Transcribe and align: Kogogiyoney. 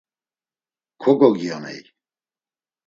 Kogogiyoney. 1.01 1.81